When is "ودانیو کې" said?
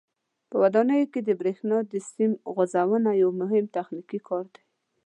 0.63-1.21